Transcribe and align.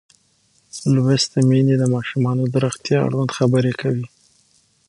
لوستې 0.93 1.39
میندې 1.49 1.75
د 1.79 1.83
ماشومانو 1.95 2.43
د 2.49 2.55
روغتیا 2.65 2.97
اړوند 3.05 3.31
خبرې 3.37 3.73
کوي. 3.81 4.07